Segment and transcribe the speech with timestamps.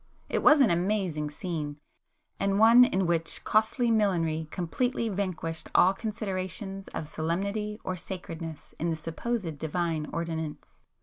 [0.29, 7.07] It was an amazing scene,—and one in which costly millinery completely vanquished all considerations of
[7.07, 10.85] solemnity or sacredness in the supposed 'divine' ordinance.